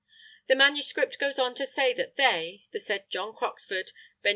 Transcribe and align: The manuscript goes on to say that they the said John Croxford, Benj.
The 0.47 0.55
manuscript 0.55 1.19
goes 1.19 1.37
on 1.37 1.53
to 1.53 1.63
say 1.63 1.93
that 1.93 2.15
they 2.15 2.65
the 2.71 2.79
said 2.79 3.11
John 3.11 3.35
Croxford, 3.35 3.91
Benj. 4.23 4.29